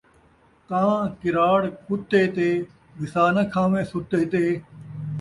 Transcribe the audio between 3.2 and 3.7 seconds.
ناں